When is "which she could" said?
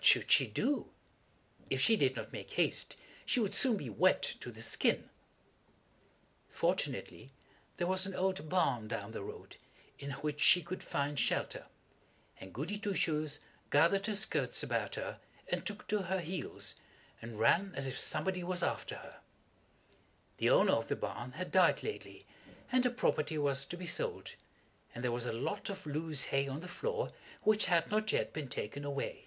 10.12-10.84